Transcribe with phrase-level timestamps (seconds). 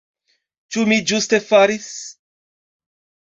[0.75, 1.91] Ĉu mi ĝuste faris?